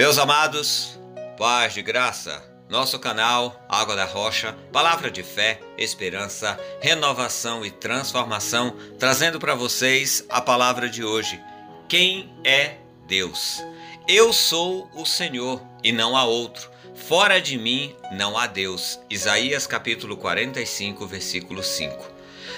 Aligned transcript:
Meus 0.00 0.16
amados, 0.16 0.98
paz 1.36 1.74
de 1.74 1.82
graça, 1.82 2.42
nosso 2.70 2.98
canal 2.98 3.62
Água 3.68 3.94
da 3.94 4.06
Rocha, 4.06 4.56
palavra 4.72 5.10
de 5.10 5.22
fé, 5.22 5.60
esperança, 5.76 6.58
renovação 6.80 7.66
e 7.66 7.70
transformação, 7.70 8.74
trazendo 8.98 9.38
para 9.38 9.54
vocês 9.54 10.24
a 10.30 10.40
palavra 10.40 10.88
de 10.88 11.04
hoje. 11.04 11.38
Quem 11.86 12.32
é 12.42 12.76
Deus? 13.06 13.62
Eu 14.08 14.32
sou 14.32 14.90
o 14.94 15.04
Senhor 15.04 15.62
e 15.84 15.92
não 15.92 16.16
há 16.16 16.24
outro. 16.24 16.70
Fora 16.94 17.38
de 17.38 17.58
mim 17.58 17.94
não 18.12 18.38
há 18.38 18.46
Deus. 18.46 18.98
Isaías 19.10 19.66
capítulo 19.66 20.16
45, 20.16 21.06
versículo 21.06 21.62
5. 21.62 22.10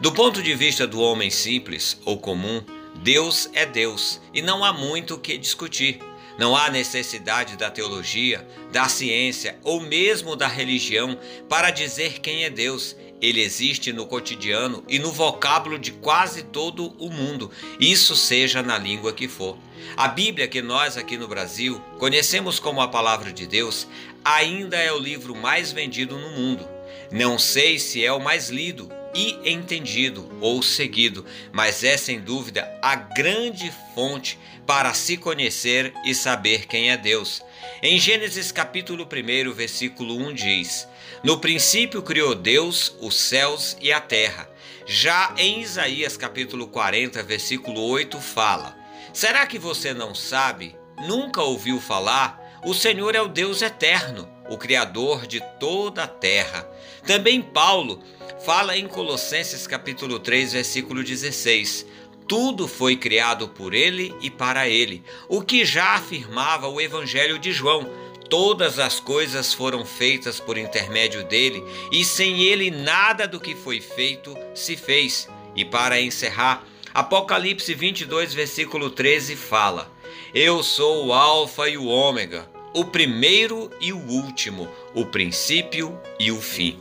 Do 0.00 0.12
ponto 0.12 0.40
de 0.40 0.54
vista 0.54 0.86
do 0.86 1.00
homem 1.00 1.30
simples 1.30 2.00
ou 2.04 2.16
comum, 2.16 2.64
Deus 3.02 3.50
é 3.54 3.66
Deus 3.66 4.20
e 4.32 4.40
não 4.40 4.62
há 4.62 4.72
muito 4.72 5.14
o 5.14 5.18
que 5.18 5.36
discutir. 5.36 5.98
Não 6.38 6.56
há 6.56 6.68
necessidade 6.68 7.56
da 7.56 7.70
teologia, 7.70 8.46
da 8.72 8.88
ciência 8.88 9.56
ou 9.62 9.80
mesmo 9.80 10.34
da 10.34 10.48
religião 10.48 11.18
para 11.48 11.70
dizer 11.70 12.20
quem 12.20 12.44
é 12.44 12.50
Deus. 12.50 12.96
Ele 13.20 13.40
existe 13.40 13.92
no 13.92 14.06
cotidiano 14.06 14.84
e 14.88 14.98
no 14.98 15.12
vocábulo 15.12 15.78
de 15.78 15.92
quase 15.92 16.42
todo 16.42 16.94
o 16.98 17.10
mundo, 17.10 17.50
isso 17.80 18.14
seja 18.16 18.62
na 18.62 18.76
língua 18.76 19.12
que 19.12 19.28
for. 19.28 19.56
A 19.96 20.08
Bíblia, 20.08 20.48
que 20.48 20.60
nós 20.60 20.96
aqui 20.96 21.16
no 21.16 21.28
Brasil 21.28 21.80
conhecemos 21.98 22.58
como 22.58 22.80
a 22.80 22.88
Palavra 22.88 23.32
de 23.32 23.46
Deus, 23.46 23.86
ainda 24.24 24.76
é 24.76 24.92
o 24.92 24.98
livro 24.98 25.34
mais 25.34 25.72
vendido 25.72 26.18
no 26.18 26.30
mundo. 26.30 26.68
Não 27.10 27.38
sei 27.38 27.78
se 27.78 28.04
é 28.04 28.12
o 28.12 28.20
mais 28.20 28.50
lido, 28.50 28.90
e 29.14 29.38
entendido 29.44 30.30
ou 30.40 30.62
seguido, 30.62 31.24
mas 31.52 31.84
é 31.84 31.96
sem 31.96 32.20
dúvida 32.20 32.68
a 32.82 32.94
grande 32.94 33.72
fonte 33.94 34.38
para 34.66 34.92
se 34.94 35.16
conhecer 35.16 35.92
e 36.04 36.14
saber 36.14 36.66
quem 36.66 36.90
é 36.90 36.96
Deus. 36.96 37.42
Em 37.82 37.98
Gênesis 37.98 38.50
capítulo 38.50 39.06
1, 39.06 39.52
versículo 39.52 40.16
1 40.16 40.34
diz: 40.34 40.88
No 41.22 41.38
princípio 41.38 42.02
criou 42.02 42.34
Deus 42.34 42.94
os 43.00 43.14
céus 43.14 43.76
e 43.80 43.92
a 43.92 44.00
terra. 44.00 44.48
Já 44.86 45.34
em 45.38 45.60
Isaías 45.60 46.16
capítulo 46.16 46.66
40, 46.66 47.22
versículo 47.22 47.80
8 47.82 48.20
fala: 48.20 48.76
Será 49.12 49.46
que 49.46 49.58
você 49.58 49.94
não 49.94 50.14
sabe? 50.14 50.76
Nunca 51.06 51.42
ouviu 51.42 51.80
falar? 51.80 52.42
O 52.64 52.74
Senhor 52.74 53.14
é 53.14 53.20
o 53.20 53.28
Deus 53.28 53.60
eterno, 53.60 54.28
o 54.48 54.56
Criador 54.56 55.26
de 55.26 55.40
toda 55.58 56.04
a 56.04 56.08
terra. 56.08 56.68
Também 57.06 57.40
Paulo 57.40 58.02
fala 58.44 58.76
em 58.76 58.86
Colossenses 58.86 59.66
capítulo 59.66 60.18
3, 60.18 60.52
versículo 60.52 61.02
16. 61.02 61.86
Tudo 62.26 62.66
foi 62.66 62.96
criado 62.96 63.48
por 63.48 63.74
ele 63.74 64.14
e 64.20 64.30
para 64.30 64.68
ele, 64.68 65.02
o 65.28 65.42
que 65.42 65.64
já 65.64 65.94
afirmava 65.94 66.68
o 66.68 66.80
Evangelho 66.80 67.38
de 67.38 67.52
João. 67.52 67.88
Todas 68.30 68.78
as 68.78 68.98
coisas 68.98 69.52
foram 69.52 69.84
feitas 69.84 70.40
por 70.40 70.56
intermédio 70.56 71.24
dele, 71.24 71.62
e 71.92 72.04
sem 72.04 72.42
ele 72.42 72.70
nada 72.70 73.28
do 73.28 73.38
que 73.38 73.54
foi 73.54 73.80
feito 73.80 74.36
se 74.54 74.76
fez. 74.76 75.28
E 75.54 75.64
para 75.64 76.00
encerrar, 76.00 76.64
Apocalipse 76.94 77.74
22, 77.74 78.32
versículo 78.32 78.88
13 78.88 79.36
fala: 79.36 79.90
Eu 80.34 80.62
sou 80.62 81.06
o 81.06 81.12
Alfa 81.12 81.68
e 81.68 81.76
o 81.76 81.86
Ômega, 81.86 82.48
o 82.74 82.84
primeiro 82.84 83.70
e 83.80 83.92
o 83.92 83.98
último, 83.98 84.68
o 84.92 85.06
princípio 85.06 85.98
e 86.18 86.32
o 86.32 86.40
fim. 86.40 86.78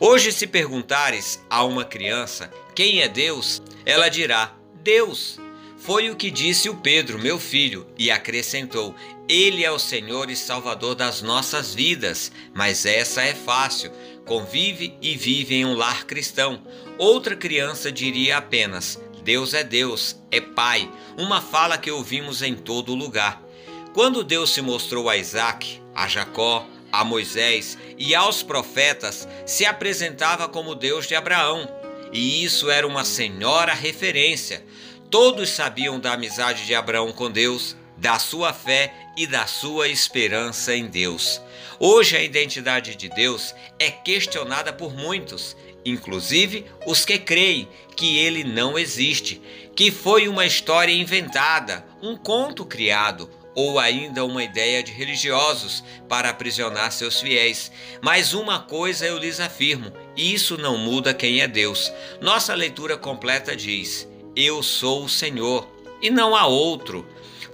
Hoje, 0.00 0.32
se 0.32 0.46
perguntares 0.46 1.44
a 1.48 1.62
uma 1.62 1.84
criança 1.84 2.50
quem 2.74 3.02
é 3.02 3.08
Deus, 3.08 3.62
ela 3.84 4.08
dirá: 4.08 4.52
Deus. 4.82 5.38
Foi 5.78 6.08
o 6.08 6.16
que 6.16 6.30
disse 6.30 6.70
o 6.70 6.76
Pedro, 6.76 7.18
meu 7.18 7.38
filho, 7.38 7.86
e 7.98 8.10
acrescentou: 8.10 8.94
Ele 9.28 9.62
é 9.62 9.70
o 9.70 9.78
Senhor 9.78 10.30
e 10.30 10.36
Salvador 10.36 10.94
das 10.94 11.20
nossas 11.20 11.74
vidas. 11.74 12.32
Mas 12.54 12.86
essa 12.86 13.22
é 13.22 13.34
fácil. 13.34 13.92
Convive 14.24 14.96
e 15.02 15.14
vive 15.14 15.56
em 15.56 15.66
um 15.66 15.74
lar 15.74 16.06
cristão. 16.06 16.62
Outra 16.96 17.36
criança 17.36 17.92
diria 17.92 18.38
apenas: 18.38 18.98
Deus 19.22 19.52
é 19.52 19.62
Deus, 19.62 20.16
é 20.30 20.40
Pai, 20.40 20.90
uma 21.18 21.42
fala 21.42 21.76
que 21.76 21.90
ouvimos 21.90 22.40
em 22.40 22.54
todo 22.54 22.94
lugar. 22.94 23.43
Quando 23.94 24.24
Deus 24.24 24.50
se 24.52 24.60
mostrou 24.60 25.08
a 25.08 25.16
Isaac, 25.16 25.80
a 25.94 26.08
Jacó, 26.08 26.66
a 26.90 27.04
Moisés 27.04 27.78
e 27.96 28.12
aos 28.12 28.42
profetas, 28.42 29.28
se 29.46 29.64
apresentava 29.64 30.48
como 30.48 30.74
Deus 30.74 31.06
de 31.06 31.14
Abraão. 31.14 31.68
E 32.12 32.42
isso 32.42 32.68
era 32.68 32.88
uma 32.88 33.04
senhora 33.04 33.72
referência. 33.72 34.64
Todos 35.08 35.50
sabiam 35.50 36.00
da 36.00 36.14
amizade 36.14 36.66
de 36.66 36.74
Abraão 36.74 37.12
com 37.12 37.30
Deus, 37.30 37.76
da 37.96 38.18
sua 38.18 38.52
fé 38.52 38.92
e 39.16 39.28
da 39.28 39.46
sua 39.46 39.86
esperança 39.86 40.74
em 40.74 40.88
Deus. 40.88 41.40
Hoje 41.78 42.16
a 42.16 42.22
identidade 42.22 42.96
de 42.96 43.08
Deus 43.08 43.54
é 43.78 43.92
questionada 43.92 44.72
por 44.72 44.92
muitos, 44.92 45.56
inclusive 45.84 46.66
os 46.84 47.04
que 47.04 47.16
creem 47.16 47.68
que 47.94 48.18
ele 48.18 48.42
não 48.42 48.76
existe, 48.76 49.40
que 49.76 49.92
foi 49.92 50.26
uma 50.26 50.44
história 50.44 50.92
inventada, 50.92 51.86
um 52.02 52.16
conto 52.16 52.66
criado, 52.66 53.30
ou 53.54 53.78
ainda 53.78 54.24
uma 54.24 54.42
ideia 54.42 54.82
de 54.82 54.92
religiosos 54.92 55.84
para 56.08 56.30
aprisionar 56.30 56.90
seus 56.92 57.20
fiéis. 57.20 57.70
Mas 58.02 58.34
uma 58.34 58.58
coisa 58.58 59.06
eu 59.06 59.18
lhes 59.18 59.40
afirmo: 59.40 59.92
isso 60.16 60.58
não 60.58 60.76
muda 60.76 61.14
quem 61.14 61.40
é 61.40 61.48
Deus. 61.48 61.92
Nossa 62.20 62.54
leitura 62.54 62.96
completa 62.96 63.54
diz: 63.54 64.08
Eu 64.34 64.62
sou 64.62 65.04
o 65.04 65.08
Senhor 65.08 65.68
e 66.02 66.10
não 66.10 66.34
há 66.34 66.46
outro. 66.46 67.06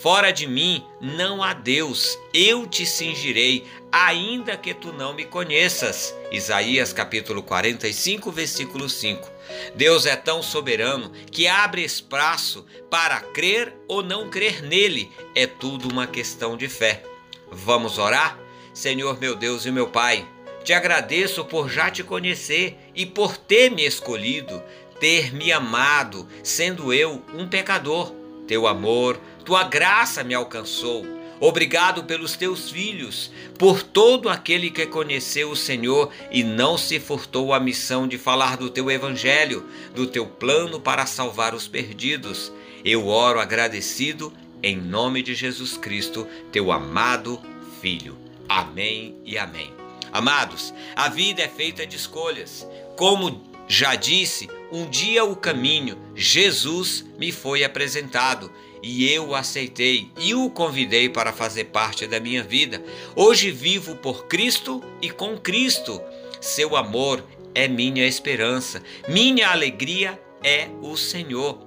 Fora 0.00 0.30
de 0.30 0.46
mim 0.46 0.84
não 1.00 1.42
há 1.42 1.52
Deus. 1.52 2.16
Eu 2.32 2.68
te 2.68 2.86
cingirei, 2.86 3.66
ainda 3.90 4.56
que 4.56 4.72
tu 4.72 4.92
não 4.92 5.12
me 5.12 5.24
conheças. 5.24 6.14
Isaías 6.30 6.92
capítulo 6.92 7.42
45, 7.42 8.30
versículo 8.30 8.88
5. 8.88 9.28
Deus 9.74 10.06
é 10.06 10.14
tão 10.14 10.40
soberano 10.40 11.10
que 11.32 11.48
abre 11.48 11.82
espaço 11.82 12.64
para 12.88 13.18
crer 13.20 13.76
ou 13.88 14.00
não 14.00 14.30
crer 14.30 14.62
nele. 14.62 15.10
É 15.34 15.48
tudo 15.48 15.88
uma 15.88 16.06
questão 16.06 16.56
de 16.56 16.68
fé. 16.68 17.02
Vamos 17.50 17.98
orar? 17.98 18.38
Senhor 18.72 19.18
meu 19.18 19.34
Deus 19.34 19.66
e 19.66 19.72
meu 19.72 19.88
Pai, 19.88 20.24
te 20.62 20.72
agradeço 20.72 21.44
por 21.44 21.68
já 21.68 21.90
te 21.90 22.04
conhecer 22.04 22.78
e 22.94 23.04
por 23.04 23.36
ter 23.36 23.68
me 23.68 23.84
escolhido, 23.84 24.62
ter 25.00 25.34
me 25.34 25.50
amado, 25.50 26.28
sendo 26.44 26.92
eu 26.92 27.20
um 27.34 27.48
pecador. 27.48 28.17
Teu 28.48 28.66
amor, 28.66 29.20
tua 29.44 29.62
graça 29.62 30.24
me 30.24 30.34
alcançou 30.34 31.18
Obrigado 31.40 32.02
pelos 32.02 32.36
teus 32.36 32.68
filhos, 32.70 33.30
por 33.56 33.82
todo 33.82 34.28
aquele 34.28 34.70
que 34.70 34.86
conheceu 34.86 35.50
o 35.50 35.56
Senhor 35.56 36.10
e 36.32 36.42
não 36.42 36.76
se 36.76 36.98
furtou 36.98 37.54
a 37.54 37.60
missão 37.60 38.08
de 38.08 38.18
falar 38.18 38.56
do 38.56 38.68
teu 38.68 38.90
evangelho, 38.90 39.64
do 39.94 40.06
teu 40.06 40.26
plano 40.26 40.80
para 40.80 41.06
salvar 41.06 41.54
os 41.54 41.68
perdidos. 41.68 42.52
Eu 42.84 43.06
oro 43.06 43.38
agradecido 43.38 44.32
em 44.60 44.76
nome 44.76 45.22
de 45.22 45.32
Jesus 45.32 45.76
Cristo, 45.76 46.26
teu 46.50 46.72
amado 46.72 47.40
Filho. 47.80 48.18
Amém 48.48 49.14
e 49.24 49.38
amém. 49.38 49.72
Amados, 50.10 50.74
a 50.96 51.08
vida 51.08 51.42
é 51.42 51.48
feita 51.48 51.86
de 51.86 51.94
escolhas. 51.94 52.66
Como 52.96 53.44
já 53.68 53.94
disse, 53.94 54.48
um 54.70 54.88
dia 54.88 55.24
o 55.24 55.34
caminho, 55.34 55.98
Jesus, 56.14 57.04
me 57.18 57.32
foi 57.32 57.64
apresentado 57.64 58.50
e 58.82 59.10
eu 59.10 59.28
o 59.28 59.34
aceitei 59.34 60.10
e 60.18 60.34
o 60.34 60.50
convidei 60.50 61.08
para 61.08 61.32
fazer 61.32 61.64
parte 61.64 62.06
da 62.06 62.20
minha 62.20 62.42
vida. 62.42 62.82
Hoje 63.16 63.50
vivo 63.50 63.96
por 63.96 64.26
Cristo 64.26 64.82
e 65.02 65.10
com 65.10 65.36
Cristo. 65.36 66.00
Seu 66.40 66.76
amor 66.76 67.24
é 67.54 67.66
minha 67.66 68.06
esperança, 68.06 68.82
minha 69.08 69.50
alegria 69.50 70.20
é 70.42 70.68
o 70.82 70.96
Senhor. 70.96 71.66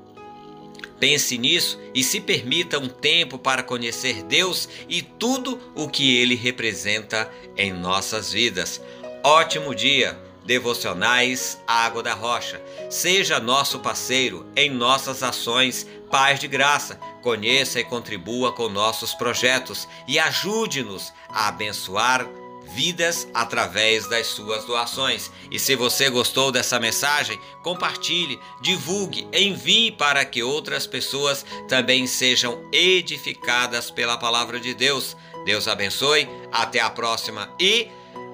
Pense 0.99 1.35
nisso 1.37 1.79
e 1.95 2.03
se 2.03 2.21
permita 2.21 2.77
um 2.77 2.87
tempo 2.87 3.39
para 3.39 3.63
conhecer 3.63 4.21
Deus 4.23 4.69
e 4.87 5.01
tudo 5.01 5.59
o 5.75 5.89
que 5.89 6.15
Ele 6.17 6.35
representa 6.35 7.29
em 7.57 7.73
nossas 7.73 8.31
vidas. 8.31 8.79
Ótimo 9.23 9.73
dia! 9.73 10.30
Devocionais 10.45 11.61
Água 11.67 12.01
da 12.01 12.13
Rocha. 12.13 12.61
Seja 12.89 13.39
nosso 13.39 13.79
parceiro 13.79 14.45
em 14.55 14.69
nossas 14.69 15.23
ações 15.23 15.87
Paz 16.09 16.39
de 16.39 16.47
Graça. 16.47 16.99
Conheça 17.21 17.79
e 17.79 17.83
contribua 17.83 18.51
com 18.51 18.67
nossos 18.67 19.13
projetos 19.13 19.87
e 20.07 20.19
ajude-nos 20.19 21.13
a 21.29 21.47
abençoar 21.47 22.27
vidas 22.73 23.27
através 23.33 24.07
das 24.07 24.27
suas 24.27 24.65
doações. 24.65 25.31
E 25.49 25.59
se 25.59 25.75
você 25.75 26.09
gostou 26.09 26.51
dessa 26.51 26.79
mensagem, 26.79 27.39
compartilhe, 27.61 28.39
divulgue, 28.61 29.27
envie 29.33 29.91
para 29.91 30.23
que 30.25 30.41
outras 30.41 30.87
pessoas 30.87 31.45
também 31.67 32.07
sejam 32.07 32.63
edificadas 32.71 33.91
pela 33.91 34.17
palavra 34.17 34.59
de 34.59 34.73
Deus. 34.73 35.15
Deus 35.45 35.67
abençoe, 35.67 36.27
até 36.51 36.79
a 36.79 36.89
próxima 36.89 37.53
e 37.59 37.89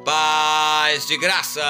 paz 0.08 1.06
de 1.06 1.18
graça! 1.18 1.62